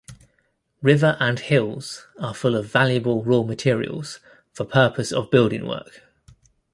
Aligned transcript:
River 0.81 1.15
and 1.19 1.37
hills 1.39 2.07
are 2.19 2.33
full 2.33 2.55
of 2.55 2.65
valuable 2.65 3.23
raw 3.23 3.43
materials 3.43 4.19
for 4.51 4.65
purpose 4.65 5.11
of 5.11 5.29
building 5.29 5.67
work. 5.67 6.01